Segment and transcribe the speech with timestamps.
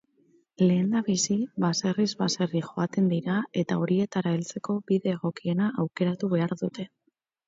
[0.61, 6.87] Lehendabizi baserriz baserri joaten dira eta horietara heltzeko bide egokiena aukeratu behar dute.